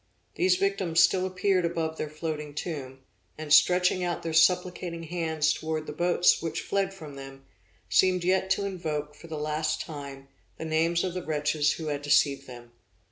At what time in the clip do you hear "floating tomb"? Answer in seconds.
2.09-3.01